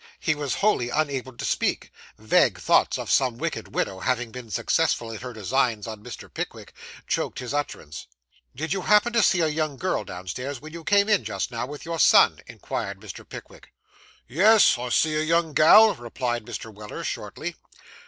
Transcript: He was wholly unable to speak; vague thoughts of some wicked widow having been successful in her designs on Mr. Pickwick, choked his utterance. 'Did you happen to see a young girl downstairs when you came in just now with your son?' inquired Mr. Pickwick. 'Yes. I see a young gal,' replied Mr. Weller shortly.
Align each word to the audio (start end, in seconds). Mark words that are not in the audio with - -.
He 0.19 0.33
was 0.33 0.55
wholly 0.55 0.89
unable 0.89 1.37
to 1.37 1.45
speak; 1.45 1.91
vague 2.17 2.57
thoughts 2.59 2.97
of 2.97 3.11
some 3.11 3.37
wicked 3.37 3.75
widow 3.75 3.99
having 3.99 4.31
been 4.31 4.49
successful 4.49 5.11
in 5.11 5.19
her 5.19 5.31
designs 5.31 5.85
on 5.85 6.03
Mr. 6.03 6.27
Pickwick, 6.33 6.73
choked 7.05 7.37
his 7.37 7.53
utterance. 7.53 8.07
'Did 8.55 8.73
you 8.73 8.81
happen 8.81 9.13
to 9.13 9.21
see 9.21 9.41
a 9.41 9.47
young 9.47 9.77
girl 9.77 10.03
downstairs 10.03 10.59
when 10.59 10.73
you 10.73 10.83
came 10.83 11.07
in 11.07 11.23
just 11.23 11.51
now 11.51 11.67
with 11.67 11.85
your 11.85 11.99
son?' 11.99 12.39
inquired 12.47 12.99
Mr. 12.99 13.29
Pickwick. 13.29 13.73
'Yes. 14.27 14.75
I 14.75 14.89
see 14.89 15.13
a 15.17 15.21
young 15.23 15.53
gal,' 15.53 15.93
replied 15.93 16.45
Mr. 16.45 16.73
Weller 16.73 17.03
shortly. 17.03 17.55